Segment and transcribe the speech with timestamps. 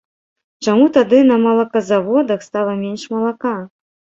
[0.65, 3.57] Чаму тады на малаказаводах стала менш малака?